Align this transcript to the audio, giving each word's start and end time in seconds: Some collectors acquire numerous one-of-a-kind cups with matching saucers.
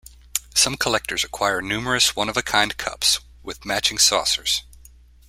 Some 0.55 0.77
collectors 0.77 1.23
acquire 1.23 1.61
numerous 1.61 2.15
one-of-a-kind 2.15 2.75
cups 2.77 3.19
with 3.43 3.65
matching 3.65 3.99
saucers. 3.99 4.63